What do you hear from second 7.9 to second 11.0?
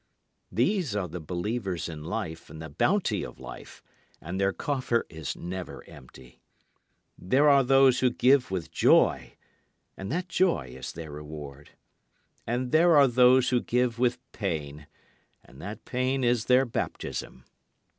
who give with joy, and that joy is